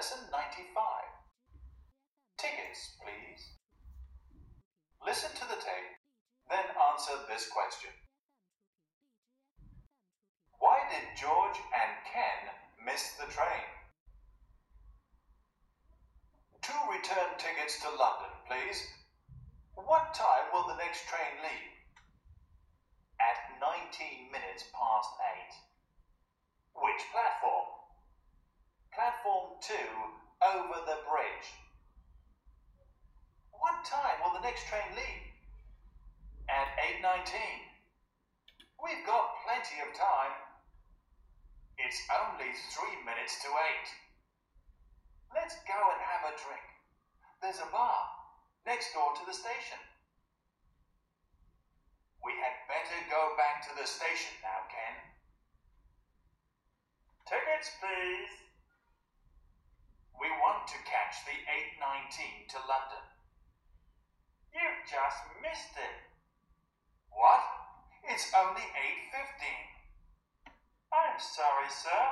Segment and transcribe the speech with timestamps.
[0.00, 0.72] Lesson 95.
[2.40, 3.52] Tickets, please.
[5.04, 5.92] Listen to the tape,
[6.48, 7.92] then answer this question.
[10.56, 12.48] Why did George and Ken
[12.80, 13.68] miss the train?
[16.64, 18.80] Two return tickets to London, please.
[19.76, 21.76] What time will the next train leave?
[23.20, 25.12] At 19 minutes past
[26.72, 26.88] 8.
[26.88, 27.79] Which platform?
[29.00, 29.72] Platform 2
[30.44, 31.48] over the bridge.
[33.48, 35.24] What time will the next train leave?
[36.52, 37.32] At 8.19.
[38.76, 40.36] We've got plenty of time.
[41.80, 43.88] It's only three minutes to 8.
[45.32, 46.68] Let's go and have a drink.
[47.40, 48.04] There's a bar
[48.68, 49.80] next door to the station.
[52.20, 54.94] We had better go back to the station now, Ken.
[57.24, 58.49] Tickets, please.
[60.18, 61.36] We want to catch the
[61.78, 63.04] 8.19 to London.
[64.50, 65.96] You've just missed it.
[67.10, 67.42] What?
[68.08, 68.66] It's only
[69.14, 69.70] 8.15.
[70.90, 72.02] I'm sorry, sir.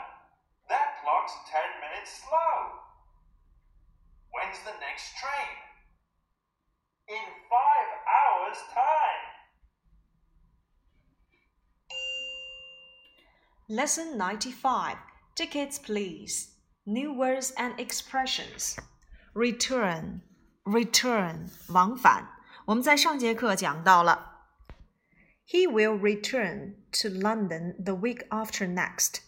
[0.68, 2.78] That clock's 10 minutes slow.
[4.30, 5.56] When's the next train?
[7.08, 9.24] In five hours' time.
[13.70, 14.96] Lesson 95
[15.34, 18.75] Tickets, please New words and expressions.
[19.33, 20.21] Return,
[20.63, 22.29] return, 往返。
[22.65, 24.43] 我们在上节课讲到了，
[25.47, 29.21] He will return to London the week after next。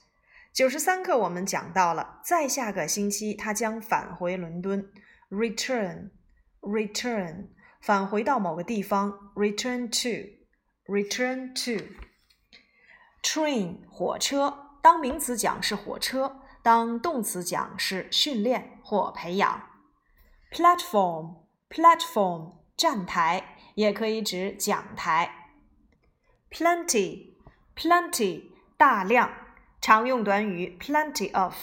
[0.53, 4.89] 九十三课我们讲到了，在下个星期他将返回伦敦。
[5.29, 6.11] Return,
[6.61, 7.49] return，
[7.81, 9.33] 返回到某个地方。
[9.35, 10.29] Return to,
[10.85, 19.68] return to。Train 火车，当名词讲是火车， 当动词讲是训练或培养。
[20.50, 25.52] Platform platform 站台，也可以指讲台。
[26.50, 27.34] Plenty
[27.76, 29.30] plenty 大量，
[29.80, 31.54] 常用短语 plenty of。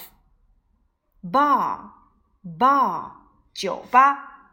[1.22, 1.92] Bar
[2.58, 3.12] bar
[3.54, 4.52] 酒吧。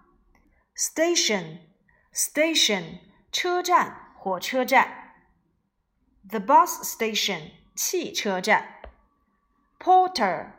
[0.76, 1.61] Station
[2.12, 2.99] station
[3.31, 5.15] 车站火车站。
[6.28, 8.81] The bus station 汽车站
[9.79, 10.53] ，porter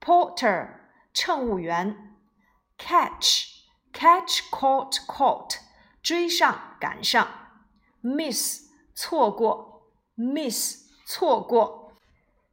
[0.00, 0.68] porter
[1.12, 2.16] 乘务员
[2.78, 5.56] ，catch catch caught caught
[6.02, 7.28] 追上赶上
[8.02, 11.92] ，miss 错过 miss 错过。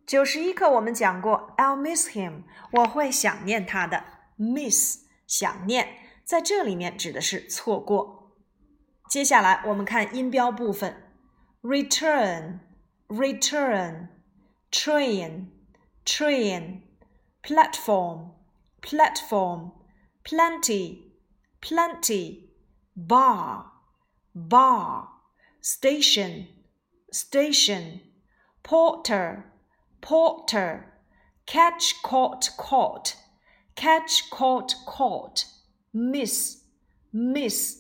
[0.06, 4.04] 九十一课我们讲过，I'll miss him 我会想念他的
[4.38, 8.32] ，miss 想念在这里面指的是错过。
[9.10, 11.06] 接下来我们看音标部分。
[11.66, 12.60] return,
[13.10, 14.08] return,
[16.05, 16.83] train, train,
[17.43, 18.33] platform,
[18.83, 19.73] platform,
[20.25, 21.13] plenty,
[21.61, 22.51] plenty,
[22.95, 23.73] bar,
[24.35, 25.09] bar,
[25.61, 26.49] station,
[27.13, 28.01] station,
[28.63, 29.45] porter,
[30.01, 30.93] porter,
[31.47, 33.17] catch, caught, caught,
[33.75, 35.45] catch, caught, caught,
[35.93, 36.65] miss,
[37.13, 37.79] miss.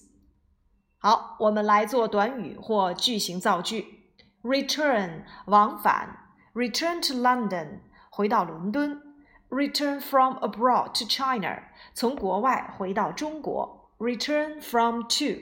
[0.98, 4.12] 好，我们来做短语或句型造句。
[4.42, 6.16] Return 往返，
[6.54, 7.80] Return to London
[8.14, 9.00] 回到伦敦，
[9.48, 11.62] Return from abroad to China
[11.94, 15.41] 从国外回到中国，Return from to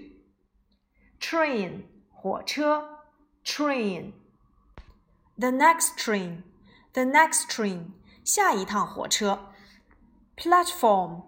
[1.20, 3.04] train 火车，
[3.44, 4.12] train
[5.38, 6.42] the next train
[6.92, 7.92] the next train
[8.24, 9.52] 下一趟火车，
[10.36, 11.24] platform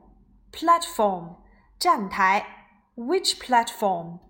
[0.52, 1.36] platform
[1.78, 2.66] 站台，
[2.96, 4.20] which platform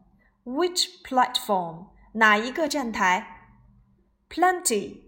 [0.44, 1.88] which platform?
[2.12, 3.36] 哪一个站台？
[4.28, 5.02] Plenty,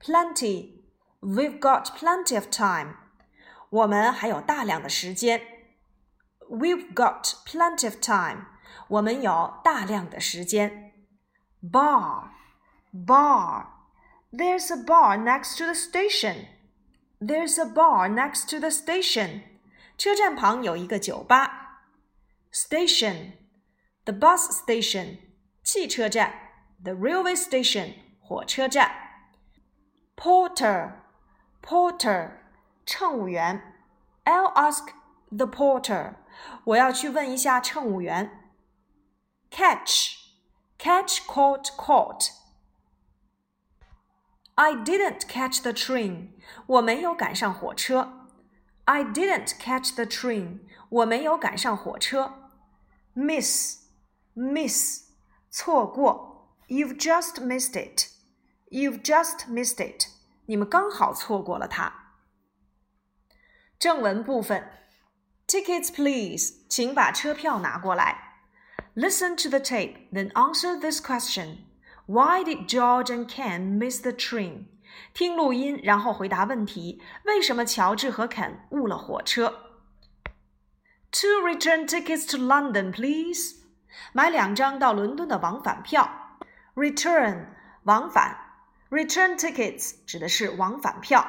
[0.00, 0.77] plenty.
[1.20, 2.96] We've got plenty of time.
[3.70, 5.40] 我们还有大量的时间。
[6.50, 8.46] We've got plenty of time.
[8.88, 10.92] 我们有大量的时间。
[11.62, 12.30] Bar,
[12.92, 13.66] bar.
[14.30, 16.46] There's a bar next to the station.
[17.20, 19.42] There's a bar next to the station.
[19.96, 21.80] 车站旁有一个酒吧。
[22.52, 23.32] Station
[24.04, 25.18] the bus station
[25.62, 26.34] 汽车站，
[26.82, 28.92] the railway station 火车站，
[30.16, 30.92] porter
[31.68, 32.38] porter
[32.86, 33.62] 乘务员，
[34.24, 34.88] I'll ask
[35.30, 36.16] the porter
[36.64, 38.52] 我要去问一下乘务员，
[39.50, 40.16] catch
[40.78, 42.30] catch caught caught
[44.56, 46.30] I didn't catch the train
[46.66, 48.28] 我没有赶上火车，
[48.84, 52.50] I didn't catch the train 我没有赶上火车，
[53.14, 53.84] miss
[54.34, 55.04] miss
[55.50, 56.32] 错过，
[56.66, 58.08] You've just missed it.
[58.70, 60.06] You've just missed it.
[60.48, 61.92] 你们刚好错过了它。
[63.78, 64.70] 正文部分，
[65.46, 68.38] Tickets please，请把车票拿过来。
[68.94, 71.58] Listen to the tape, then answer this question:
[72.06, 74.66] Why did George and Ken miss the train?
[75.12, 79.48] 听录音，然后回答问题：为什么乔治和肯误了火车？
[81.10, 83.56] Two return tickets to London, please.
[84.12, 86.38] 买两张到伦敦的往返票。
[86.74, 87.46] Return
[87.84, 88.36] 往返
[88.89, 91.25] ，return tickets 指的是往返票。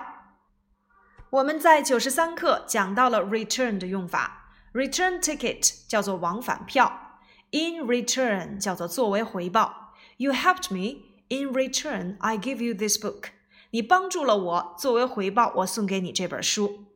[1.31, 7.21] 我们在九十三课讲到了 return 的用法，return ticket 叫做往返票
[7.53, 9.95] ，in return 叫做作为回报。
[10.17, 13.31] You helped me in return, I give you this book。
[13.71, 16.87] 你帮助了我，作为回报，我送给你这本书。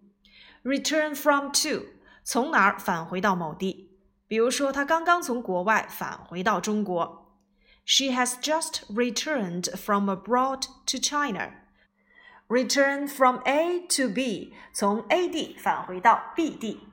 [0.64, 1.86] Return from to
[2.24, 3.90] 从哪儿返回到某地，
[4.26, 7.23] 比如说他刚刚从国外返回到中国。
[7.85, 16.87] She has just returned from abroad to China。Return from A to B，从 A 地返回到 B 地。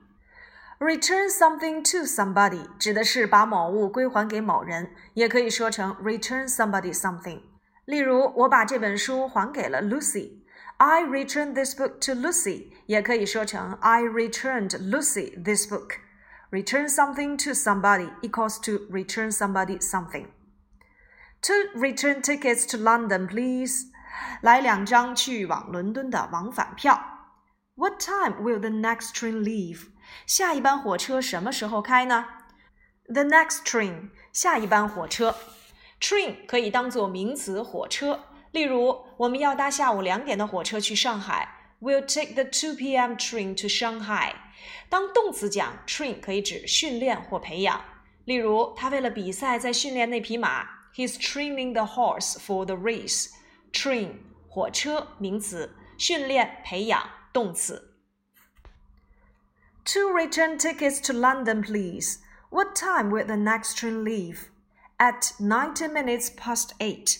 [0.78, 7.40] Return something to somebody 指的是把某物归还给某人，也可以说成 return somebody something。
[7.84, 18.58] 例如，我把这本书还给了 Lucy。I returned this book to Lucy，也可以说成 I returned Lucy this book。Return something to somebody equals
[18.64, 20.26] to return somebody something.
[21.43, 23.88] Two return tickets to London, please.
[24.41, 27.01] 来两张去往伦敦的往返票。
[27.73, 29.88] What time will the next train leave？
[30.27, 32.27] 下一班火车什么时候开呢
[33.11, 35.35] ？The next train，下一班火车。
[35.99, 41.73] Train 可以当做名词火车，例如我们要搭下午两点的火车去上海。
[41.79, 43.13] We'll take the 2 p.m.
[43.13, 44.33] train to Shanghai。
[44.89, 47.81] 当动词讲，train 可以指训练或培养。
[48.25, 50.81] 例如，他为了比赛在训练那匹马。
[50.94, 57.94] He's training the horse for the race。Train 火车名词，训练培养动词。
[59.84, 62.20] Two return tickets to London, please.
[62.50, 64.48] What time will the next train leave?
[64.96, 67.19] At ninety minutes past eight.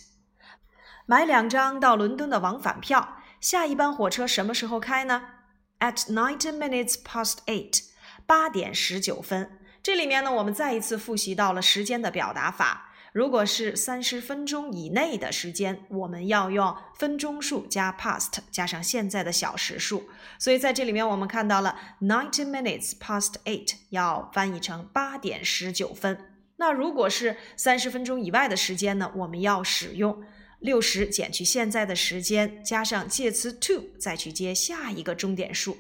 [1.05, 3.19] 买两张到伦敦的往返票。
[3.41, 5.23] 下一班火车什么时候开呢？
[5.79, 7.85] At ninety minutes past eight.
[8.25, 9.61] 八点十九分。
[9.83, 12.90] 这里面呢，我们再一次复习到了时间的表达法。
[13.14, 20.04] 如果是三十分钟以内的时间，我们要用分钟数加 past 加上现在的小时数。
[20.40, 26.18] 所以在这里面我们看到了 ninety minutes past eight 要翻译成八点十九分。
[26.56, 30.24] 那如果是三十分钟以外的时间呢，我们要使用
[30.60, 35.76] 六十减去现在的时间，加上介词 to，再去接下一个钟点数。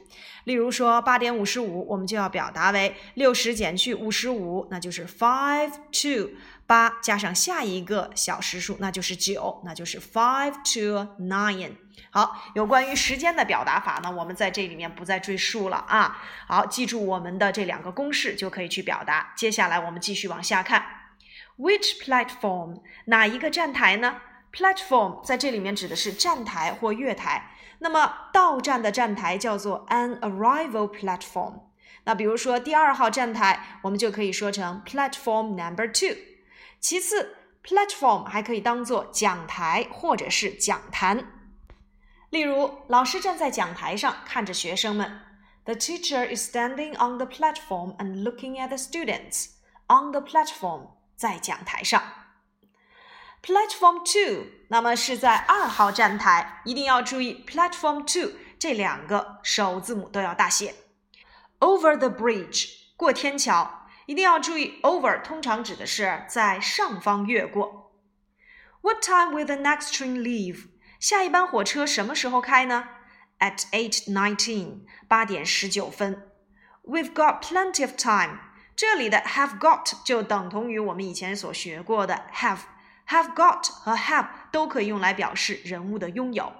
[0.45, 6.31] 例如说八点五十五，我们就要表达为六十减去五十五，那就是 five to。
[6.71, 11.73] 八加上下一个小时数，那就是九，那就是 five to nine。
[12.11, 16.23] 好，有关于时间的表达法呢，我们在这里面不再赘述了啊。
[16.47, 19.33] 好，记住我们的这两个公式就可以去表达。
[19.35, 20.85] 接下来我们继续往下看
[21.57, 24.21] ，which platform 哪一个站台呢
[24.53, 27.51] ？platform 在这里面指的是站台或月台。
[27.79, 31.63] 那么到站的站台叫做 an arrival platform。
[32.05, 36.30] 那比如说第二号站台，我们就可以说成 platform number two。
[36.81, 41.31] 其次，platform 还可以当做讲台或者是讲坛。
[42.31, 45.21] 例如，老师站在讲台上看着学生们。
[45.65, 49.49] The teacher is standing on the platform and looking at the students.
[49.85, 52.01] On the platform，在讲台上。
[53.43, 60.73] Platform two，那么是在二号站台，一定要注意 platform two 这两个首字母都要大写。
[61.59, 63.80] Over the bridge，过天桥。
[64.11, 67.93] 一定要注意，over 通常指的是在上方越过。
[68.81, 70.65] What time will the next train leave？
[70.99, 72.89] 下一班火车什么时候开呢
[73.39, 76.29] ？At eight nineteen，八点十九分。
[76.83, 78.39] We've got plenty of time。
[78.75, 82.59] 这里的 have got 就等同于我们以前所学过的 have。
[83.07, 86.51] have got 和 have 都可以用来表示人物的拥有。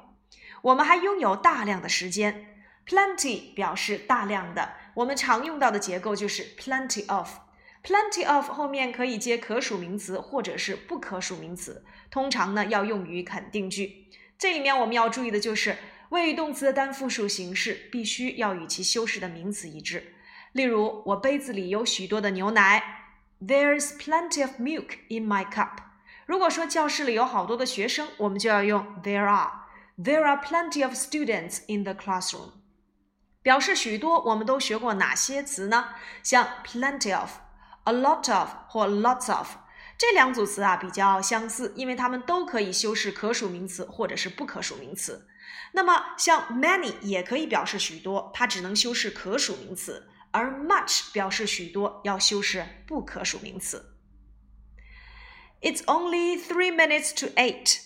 [0.61, 2.63] 我们还拥有大量的时间。
[2.87, 4.75] Plenty 表示大量的。
[5.01, 14.07] 我们常用到的结构就是 plenty of，plenty of 后面可以接可数名词或者是不可数名词，通常呢要用于肯定句。
[14.37, 15.77] 这里面我们要注意的就是
[16.09, 20.13] 谓语动词的单复数形式必须要与其修饰的名词一致。
[20.51, 22.83] 例如，我杯子里有许多的牛奶
[23.43, 25.77] ，There's plenty of milk in my cup。
[26.27, 32.51] 如果说教室里有好多的学生，我们就要用 There are，There are plenty of students in the classroom。
[33.43, 35.95] 表示许多，我们都学过哪些词呢？
[36.21, 37.31] 像 plenty of、
[37.83, 39.55] a lot of 或 lots of
[39.97, 45.27] 这两组词啊，比较相似，因为它们都可以修饰可数名词或者是不可数名词。
[45.73, 53.95] 那么像 many 也可以表示许多，它只能修饰可数名词；而 much 表示许多，要修饰不可数名词。
[55.61, 57.79] It's only three minutes to eight。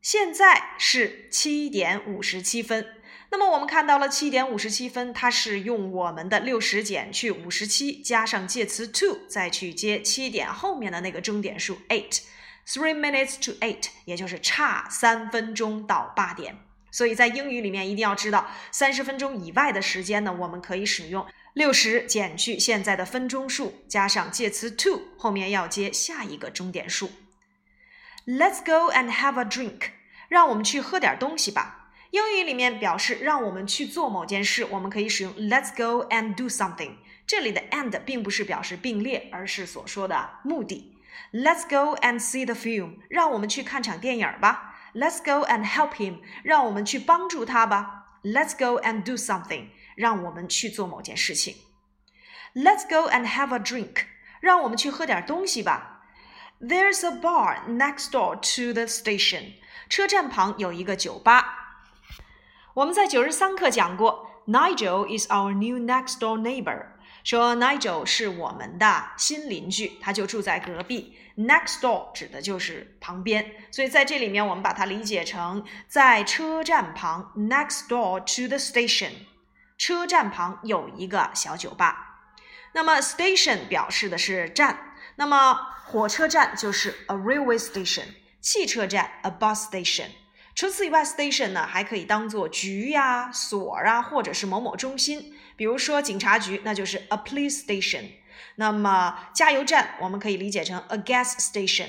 [0.00, 3.01] 现在是七点五十七分。
[3.32, 12.20] 那么我们看到了七点五十七分，它是用我们的六十减去五十七，加上介词 to，再去接七点后面的那个钟点数 eight。
[12.66, 16.58] Three minutes to eight，也就是差三分钟到八点。
[16.90, 27.10] 所以在英语里面一定要知道，三十分钟以外的时间呢，我们可以使用六十减去现在的分钟数，加上介词 to，后面要接下一个钟点数。
[28.26, 29.84] Let's go and have a drink，
[30.28, 31.81] 让我们去喝点东西吧。
[32.11, 36.91] 英语里面表示让我们去做某件事，我们可以使用 Let's go and do something。
[37.25, 40.97] 这里的 and 并不是表示并列，而是所说的目的。
[41.33, 44.75] Let's go and see the film，让我们去看场电影吧。
[44.93, 48.05] Let's go and help him，让我们去帮助他吧。
[48.23, 51.57] Let's go and do something，让我们去做某件事情。
[52.55, 54.05] Let's go and have a drink，
[54.39, 56.05] 让我们去喝点东西吧。
[56.61, 59.55] There's a bar next door to the station，
[59.89, 61.60] 车站旁有一个酒吧。
[62.74, 66.86] 我们在九十三课讲过，Nigel is our new next door neighbor。
[67.22, 71.14] 说 Nigel 是我们的新邻居，他就住在隔壁。
[71.36, 79.10] Next door 指的就是旁边，所以在这里面我们把它理解成在车站旁，next door to the station。
[79.76, 82.30] 车站旁有一个小酒吧。
[82.72, 88.06] 那么 station 表示的是站，那么火车站就是 a railway station，
[88.40, 90.06] 汽车站 a bus station。
[90.54, 95.34] 除此以外，station 呢还可以当做局呀、所啊，或者是某某中心。
[95.56, 98.04] 比如说警察局，那就是 a police station。
[98.56, 101.88] 那么加油站，我们可以理解成 a gas station。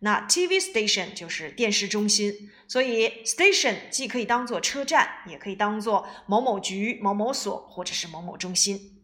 [0.00, 2.50] 那 TV station 就是电视中心。
[2.68, 9.00] 所以 station 既可以当做车站，也可以当做某某局、某某所，或者是某某中心。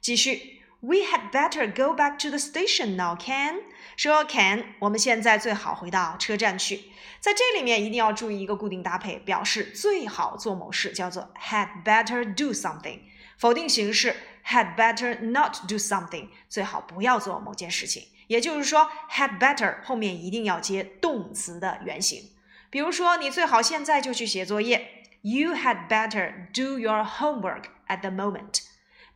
[0.00, 0.62] 继续。
[0.81, 3.61] We had better go back to the station now, Ken。
[3.95, 6.91] 说 Ken，我们现在最好回到车站去。
[7.21, 12.99] 在这里面一定要注意一个固定搭配，表示最好做某事，叫做 had better do something。
[13.37, 18.03] 否定形式 had better not do something，最好不要做某件事情。
[18.27, 22.31] 也就是说，had better 后面一定要接动词的原形。
[22.69, 25.05] 比如说，你最好现在就去写作业。
[25.21, 28.63] You had better do your homework at the moment。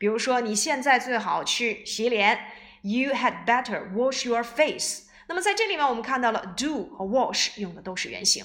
[0.03, 2.37] 比如说，你现在最好去洗脸。
[2.81, 5.03] You had better wash your face。
[5.29, 8.45] 那么在这里面，我们看到了 do 和 wash 用的都是原形。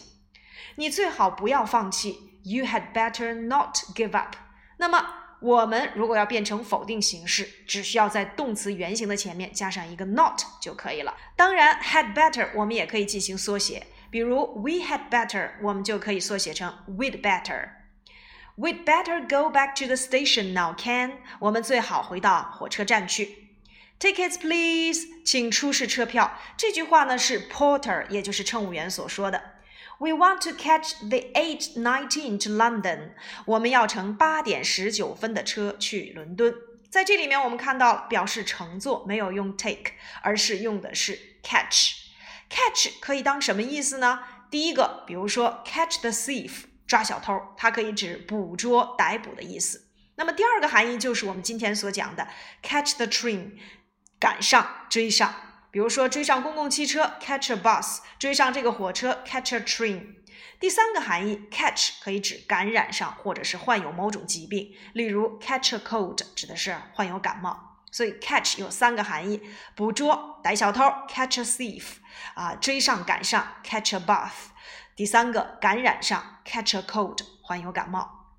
[0.76, 2.40] 你最好不要放弃。
[2.44, 4.36] You had better not give up。
[4.78, 5.04] 那么
[5.42, 11.18] 我们如果要变成否定形式，只需要在动词原形的前面加上一个 not 就可以了。
[11.36, 17.70] 当然，had better 我们也可以进行缩写，比如 we had better，我们就可以缩写成 we'd better。
[18.60, 21.18] We'd better go back to the station now, Ken。
[21.38, 23.50] 我们最好回到火车站去。
[24.00, 26.40] Tickets, please，请出示车票。
[26.58, 29.40] 这句话呢是 Porter，也就是乘务员所说的。
[30.00, 33.12] We want to catch the eight nineteen to London。
[33.46, 36.56] 我们要乘八点十九分的车去伦敦。
[36.90, 39.92] 在这里面，我们看到表示乘坐没有用 take，
[40.24, 42.08] 而是用的是 catch。
[42.50, 44.22] catch 可以当什么意思呢？
[44.50, 46.64] 第一个，比如说 catch the thief。
[46.88, 49.84] 抓小偷，它可以指捕捉、逮捕的意思。
[50.16, 52.28] 那么第二个含义就是我们今天所讲的
[52.64, 53.52] catch the train，
[54.20, 55.36] 赶上、追上。
[55.70, 60.16] 比如说追上公共汽车 catch a bus，追上这个火车 catch a train。
[60.60, 67.66] 第三个含义 catch 可以指感染上或者是患有某种疾病，例如 catch a cold 指的是患有感冒。
[67.92, 69.42] 所以 catch 有三个含义：
[69.76, 71.84] 捕捉、逮小偷 catch a thief，
[72.34, 74.32] 啊，追上、赶上 catch a bus。
[74.98, 78.34] 第三个，感染上，catch a cold，患有感冒。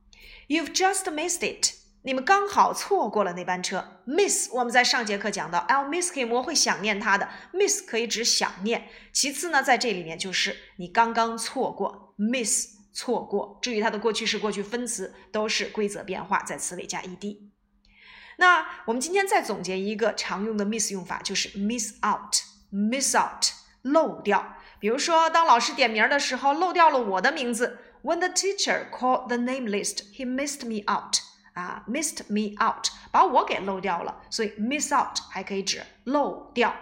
[0.49, 4.03] You've just missed it，你们刚好错过了那班车。
[4.05, 7.29] Miss，我们在上节课讲到，I'll miss him，我会想念他的。
[7.53, 8.89] Miss 可以指想念。
[9.13, 13.61] 其次呢，在这里面就是你刚刚错过，miss 错过。
[13.63, 17.39] 注意它的过去式、过去分词都是规则变化，在词尾加 ed。
[18.39, 23.45] 那我们今天再总结一个常用的 miss 用法，就是 miss out，miss out，
[23.83, 24.57] 漏掉。
[24.79, 27.79] 比如说，当老师点名的时候漏掉了我的名字。
[28.03, 31.17] When the teacher called the name list, he missed me out.
[31.55, 34.23] 啊，missed me out，把我给漏掉了。
[34.31, 36.75] 所以 miss out 还可以指漏掉。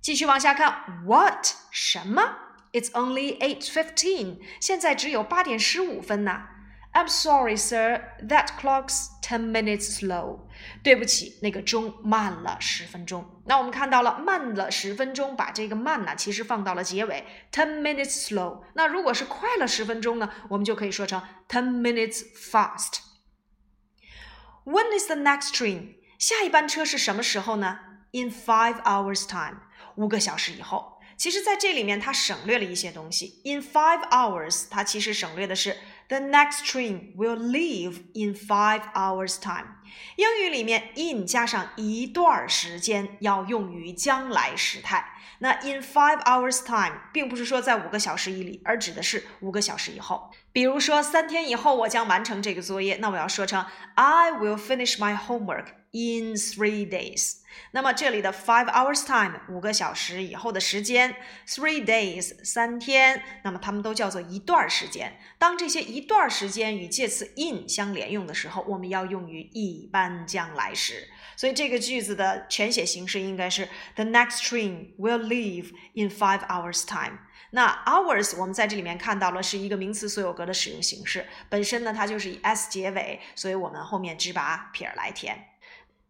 [0.00, 2.36] 继续往下看，What 什么
[2.72, 6.48] ？It's only eight fifteen，现在只有八点十五分呢。
[6.97, 8.01] I'm sorry, sir.
[8.21, 10.41] That clock's ten minutes slow.
[10.83, 13.41] 对不起，那个钟慢了十分钟。
[13.47, 17.25] 那我们看到了慢了十分钟，把这个慢呢，其实放到了结尾。
[17.51, 18.63] Ten minutes slow。
[18.75, 25.95] 那如果是快了十分钟呢，我们就可以说成 ten minutes fast。When is the next train？
[26.19, 27.79] 下一班车是什么时候呢？
[28.11, 29.61] In five hours time，
[29.95, 30.93] 五个小时以后。
[31.17, 33.41] 其实，在这里面它省略了一些东西。
[33.45, 35.77] In five hours，它其实省略的是
[36.08, 39.76] The next train will leave in five hours time。
[40.16, 45.14] 英语里面 in 加上一段时间要用于将来时态。
[45.40, 50.30] 那 in five hours time 并不是说在五个小时以里，而指的是五个小时以后。
[50.52, 57.37] 比如说三天以后我将完成这个作业，那我要说成 I will finish my homework in three days。
[57.72, 61.14] 那么这里的 five hours time 五个小时以后的时间
[61.46, 65.18] ，three days 三天，那么它们都叫做一段时间。
[65.38, 71.08] 当这些一段时间与介词 in 相连用的时候，我们要用于一般将来时。
[71.36, 77.18] 所以这个句子的全写形式应该是 The next train will leave in five hours time。
[77.50, 85.46] 那 hours 我们在这里面看到了是一个名词所有格的使用形式，本身呢它就是以 s 结尾，所以我们后面只把撇儿来填。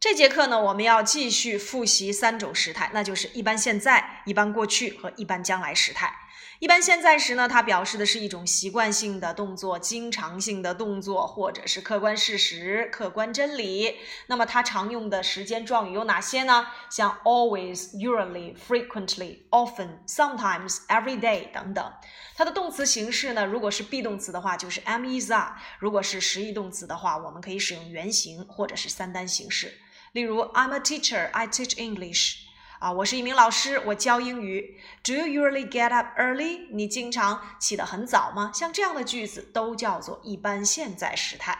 [0.00, 6.14] 这节课呢，我们要继续复习三种时态，那就是一般现在、一般过去和一般将来时态。
[6.60, 13.96] 一般现在时呢，它表示的是一种习惯性的动作、经常性的动作，或者是客观事实、客观真理。
[14.28, 16.68] 那么它常用的时间状语有哪些呢？
[16.88, 21.92] 像 always、usually、frequently、often、sometimes、every day 等等。
[22.36, 29.74] 它的动词形式呢，如果是 be 动词的话，就是 am、is、are；如果是实义动词的话，我们可以使用原形或者是三单形式。
[30.12, 31.30] 例如，I'm a teacher.
[31.32, 32.46] I teach English.
[32.78, 34.80] 啊，我是一名老师，我教英语。
[35.02, 36.68] Do you usually get up early？
[36.72, 38.52] 你经常起得很早吗？
[38.54, 41.58] 像这样的句子都叫做一般现在时态。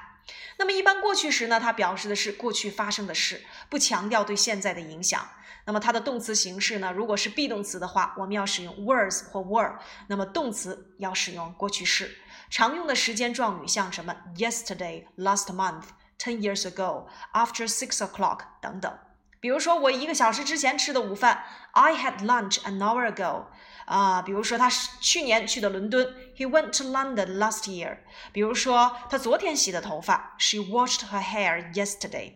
[0.58, 1.58] 那么一般过去时呢？
[1.58, 5.28] 它表示的是过去发生的事，不强调对现在的影响。
[5.64, 6.92] 那么它的动词形式呢？
[6.92, 9.76] 如果是 be 动词的话，我们要使用 was 或 were。
[10.06, 12.16] 那么动词要使用过去式。
[12.48, 15.84] 常用的时间状语像什么？Yesterday, last month,
[16.18, 18.98] ten years ago, after six o'clock 等等。
[19.40, 23.44] 比如说，我一个小时之前吃的午饭，I had lunch an hour ago。
[23.86, 24.68] 啊，比如说他
[25.00, 27.98] 去年去的伦敦，He went to London last year。
[28.32, 32.32] 比如说他昨天洗的头发，She washed her hair yesterday。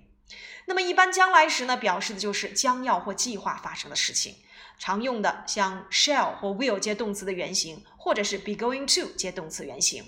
[0.66, 4.36] 那么一般将来时呢，表示的就是将要或计划发生的事情。
[4.78, 10.04] 常用的像 shall 或 will 接动词的原形，或者是 be going to 接动词原形。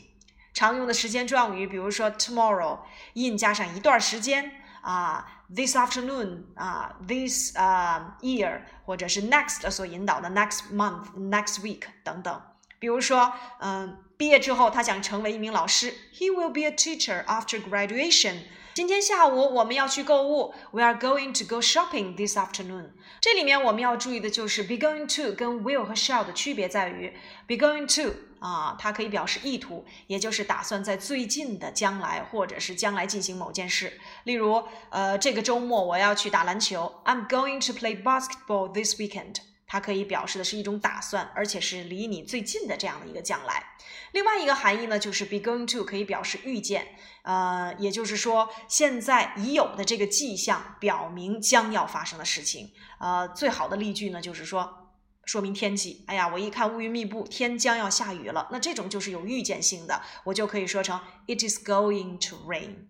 [0.54, 4.52] 常用的时间状语，比如说 tomorrow，in 加上一段时间。
[4.82, 12.41] 啊，this afternoon 啊，this 啊 year 或者是 next 所引导的 next month、next week 等等。
[12.80, 18.38] 比如说，嗯，毕业之后他想成为一名老师，He will be a teacher after graduation。
[18.73, 22.91] 今天下午我们要去购物，We are going to go shopping this afternoon。
[23.19, 27.13] 这里面我们要注意的就是 be going to 跟 will 和 shall 的区别在于
[27.45, 28.15] be going to。
[28.44, 33.98] 啊，它可以表示意图，也就是打算在最近的将来或者是将来进行某件事。
[34.24, 39.37] 例如，呃，这个周末我要去打篮球，I'm going to play basketball this weekend。
[39.66, 43.64] 它可以表示的是一种打算，而且是离你最近的这样的一个将来。
[44.12, 46.88] 另外一个含义呢，就是 be going to 可以表示预见，
[47.22, 52.70] 呃，也就是说现在已有的这个迹象表明将要发生的事情。
[52.98, 54.84] 呃，最好的例句呢，就是说。
[55.26, 58.48] 说明天气，哎呀，我一看乌云密布，天将要下雨了。
[58.50, 62.88] 那这种就是有预见性的，我就可以说成 It is going to rain。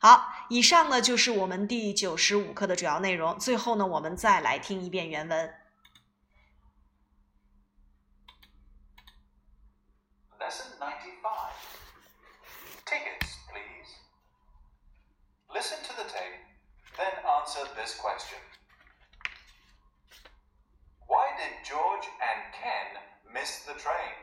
[0.00, 3.38] 好，以上呢就是我们第九十五课的主要内容。
[3.38, 5.54] 最后呢，我们再来听一遍原文。
[10.38, 11.56] Lesson ninety-five.
[12.84, 13.90] Tickets, please.
[15.48, 16.38] Listen to the tape,
[16.96, 18.38] then answer this question.
[21.36, 22.96] Did George and Ken
[23.32, 24.16] miss the train?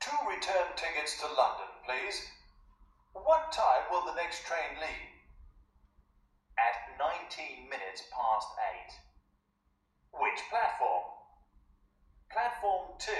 [0.00, 2.26] Two return tickets to London, please.
[3.14, 5.10] What time will the next train leave?
[6.58, 8.48] At 19 minutes past
[10.12, 10.20] 8.
[10.20, 11.06] Which platform?
[12.32, 13.12] Platform 2,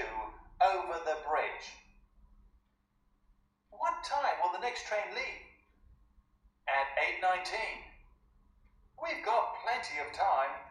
[0.67, 1.67] over the bridge.
[3.71, 5.43] What time will the next train leave?
[6.67, 6.91] At
[7.23, 7.55] 8.19.
[9.01, 10.66] We've got plenty of time.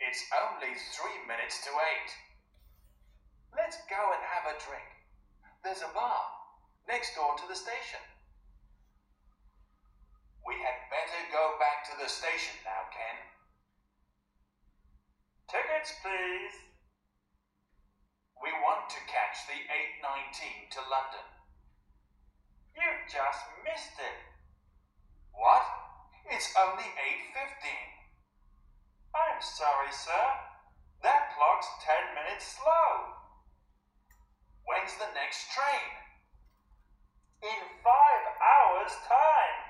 [0.00, 2.10] It's only three minutes to eight.
[3.52, 4.88] Let's go and have a drink.
[5.60, 6.24] There's a bar
[6.88, 8.00] next door to the station.
[10.40, 13.18] We had better go back to the station now, Ken.
[15.52, 16.56] Tickets, please.
[18.40, 19.60] We want to catch the
[20.00, 21.26] 819 to London.
[22.72, 24.18] You've just missed it.
[25.36, 25.60] What?
[26.32, 26.88] It's only
[27.36, 27.99] 8.15.
[29.13, 30.25] I'm sorry, sir.
[31.01, 33.13] That clock's 10 minutes slow.
[34.65, 35.89] When's the next train?
[37.41, 39.61] In five hours' time.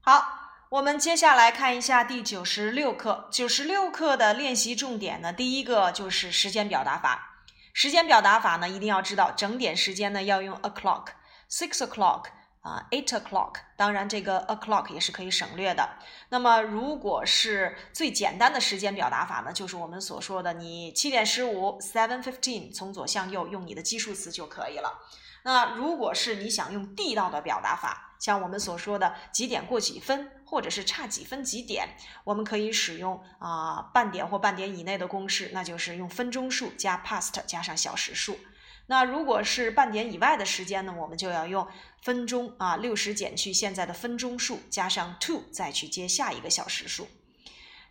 [0.00, 0.24] 好，
[0.70, 3.28] 我们接下来看一下第九十六课。
[3.30, 7.44] 九十六课的练习重点呢，第一个就是时间表达法。
[7.74, 12.30] 时间表达法呢，一定要知道整点时间呢要用 o'clock、six o'clock
[12.63, 13.57] 啊、eight o'clock。
[13.75, 15.97] 当然，这个 o'clock 也是可以省略的。
[16.29, 24.99] 那么，如果是最简单的时间表达法呢，就是我们所说的，你七点十五 seven fifteen 从左向右用你的基数词就可以了。
[25.43, 38.39] 那如果是你想用地道的表达法，像我们所说的几点过几分，或者是差几分几点，我们可以使用啊、半点或半点以内的公式，那就是用分钟数加 past 加上小时数。
[38.87, 41.67] 那如果是半点以外的时间呢，我们就要用
[42.01, 47.07] 分钟啊六十减去现在的分钟数，加上 to 再去接下一个小时数。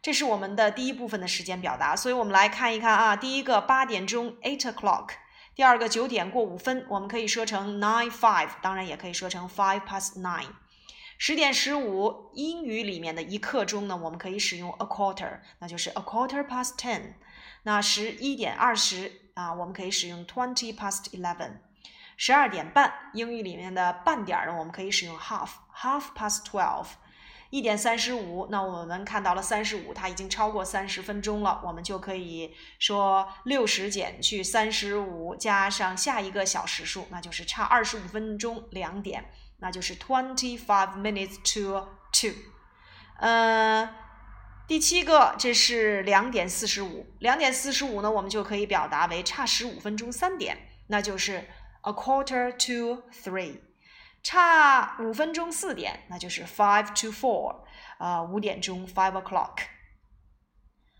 [0.02, 5.10] 这是我们的第一部分的时间表达，所以我们来看一看啊，第一个八点钟 eight o'clock。
[5.54, 10.48] 第二个九点过五分，我们可以说成 nine five，当然也可以说成 five past nine。
[11.18, 17.14] 十点十五，英语里面的一刻钟呢，我们可以使用 a quarter，那就是 a quarter past ten。
[17.62, 21.58] 那十一点二十啊，我们可以使用 twenty past eleven。
[22.16, 26.86] 十二点半，英语里面的半点呢，我们可以使用 half，half past twelve。
[27.50, 42.32] 一点三十五，那我们看到了三十五，它已经超过三十分钟了，我们就可以说六十减去三十五，加上下一个小时数，那就是差二十五分钟两点，那就是 twenty five minutes to two。
[43.18, 43.86] 嗯，
[44.72, 50.56] 第七个，这是两点四十五，两点四十五呢，我们就可以表达为差十五分钟三点，
[50.86, 51.46] 那就是
[51.82, 53.60] a quarter to three。
[54.22, 57.64] 差五分钟四点，那就是 five to four，
[57.98, 59.58] 呃，五点钟 five o'clock。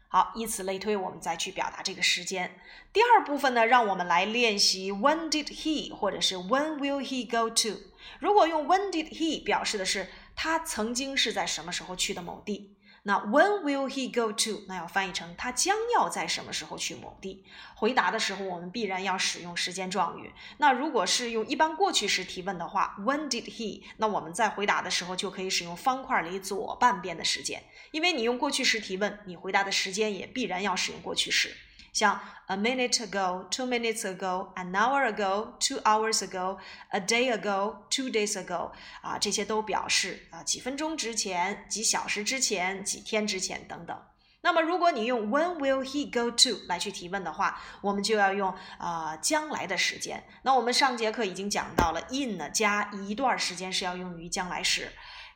[0.08, 2.60] 好，以此类推，我们再去表达这个时间。
[2.92, 7.80] 第二部分呢，让我们来练习 when did he 或者是 when will he go to。
[8.18, 12.76] 如果用 when did he 表示的是他曾经是在什么时候去的某地。
[13.04, 14.64] 那 When will he go to？
[14.68, 17.44] 那要翻译成他将要在什么时候去某地。
[17.74, 20.32] 回答的时候，我们必然要使用时间状语。
[20.58, 23.82] 那如果是用一般过去时提问的话，When did he？
[23.96, 31.56] 那我们在回答的时候就可以使用方块里左半边的时间，因为你用过去时提问，你回答的时间也必然要使用过去时。
[31.92, 37.76] 像 a minute ago, two minutes ago, an hour ago, two hours ago, a day ago,
[37.90, 43.96] two days ago，啊，这些都表示啊几分钟之前、几小时之前、几天之前等等。
[44.44, 50.24] 那么，如果你用 When will he go to 来去提问的话，我们就要用啊、将来的时间。
[50.42, 54.90] 那我们上节课已经讲到了 in 呢加一段时间是要用于将来时。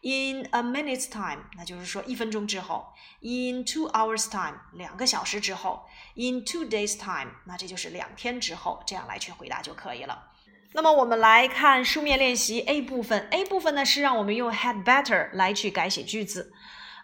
[0.05, 5.83] In a minute's time，那就是说一分钟之后；in two hours' time，两个小时之后；
[6.15, 8.81] in two days' time，那这就是两天之后。
[8.85, 10.31] 这样来去回答就可以了。
[10.73, 13.27] 那么我们来看书面练习 A 部分。
[13.29, 16.53] A 部分呢是让我们用 had better 来去改写句子。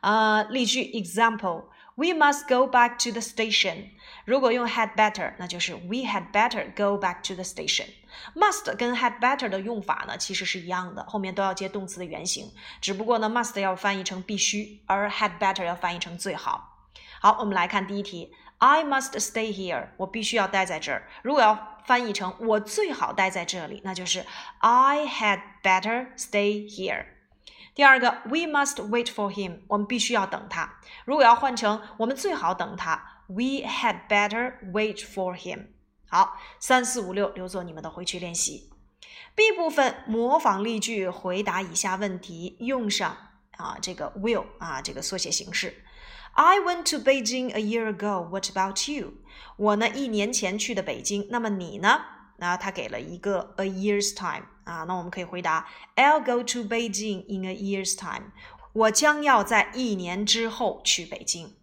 [0.02, 3.89] 呃，例句 example：We must go back to the station。
[4.26, 7.88] 如果用 had better，那就是 We had better go back to the station。
[8.35, 16.79] Must 跟 had better 的用法呢，其实是一样的，后面都要接动词的原形，只不过呢，must 要翻译成必须，而 had better 要翻译成最好。
[17.20, 21.09] 好，我们来看第一题，I must stay here，我必须要待在这儿。
[21.22, 24.25] 如果要翻译成我最好待在这里，那就是
[24.59, 27.07] I had better stay here。
[27.75, 30.75] 第二个，We must wait for him，我们必须要等他。
[31.07, 35.68] 如果要换成我们最好等他，We had better wait for him。
[36.12, 38.68] 好，三四五六留作你们的回去练习。
[39.35, 43.16] B 部分模仿例句，回答以下问题，用上
[43.53, 45.83] 啊这个 will 啊这个缩写形式。
[46.35, 48.29] I went to Beijing a year ago.
[48.29, 49.14] What about you？
[49.57, 52.03] 我呢一年前去的北京，那么你呢？
[52.37, 58.33] 那他给了一个 a year's time 啊，那我们可以回答 I'll go to Beijing in a year's time。
[58.75, 61.55] 我将要在一年之后去北京。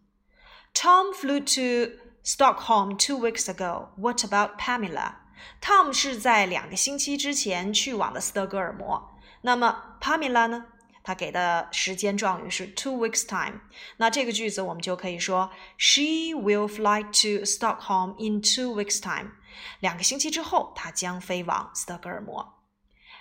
[0.73, 3.88] Tom flew to Stockholm two weeks ago.
[3.96, 5.16] What about Pamela?
[5.60, 9.18] Tom 是在两个星期之前去往了斯德哥尔摩。
[9.42, 10.66] 那么 Pamela 呢？
[11.02, 13.60] 他给的时间状语是 two weeks time。
[13.98, 19.32] 那这个句子我们就可以说 She will fly to Stockholm in two weeks time。
[19.80, 22.54] 两个星期之后，她将飞往斯德哥尔摩。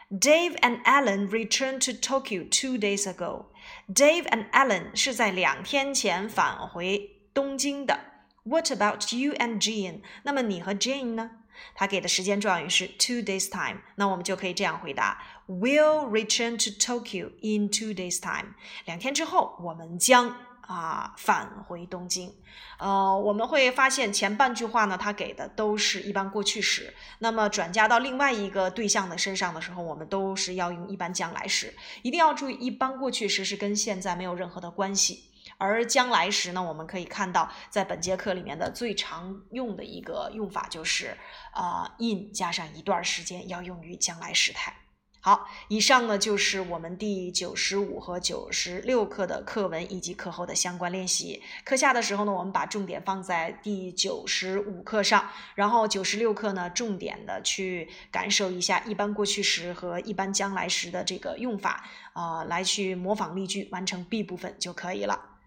[0.10, 3.48] Dave and Alan returned to Tokyo two days ago.
[3.94, 8.07] Dave and Alan 是在两天前返回东京的。
[8.49, 10.01] What about you and Jane？
[10.23, 11.31] 那么你和 Jane 呢？
[11.75, 18.55] 他给的时间状语是 two days time，那我们就可以这样回答：We'll return to Tokyo in two days time。
[18.87, 22.33] 两天之后，我们将啊返回东京。
[22.79, 26.95] 呃，我们会发现前半句话呢，它给的都是一般过去时。
[27.19, 31.75] 那么转嫁到另外一个对象的身上的时候，我们都是要用一般将来时。
[32.03, 35.25] 一定要注意，一般过去时是跟现在没有任何的关系。
[35.59, 41.17] 而将来时呢，我们可以看到，在本节课里面的最常用的一个用法就是，
[41.53, 44.75] 啊，in 加上一段时间，要用于将来时态。
[45.21, 51.43] 好，以上呢就是我们第九十五和九十六课的课文以及课后的相关练习。
[51.65, 65.38] 课下的时候呢，我们把重点放在第九十五课上，然后九十六课呢，重点的去感受一下一般过去时和一般将来时的这个用法，啊，来去模仿例句，完成 B 部分就可以了。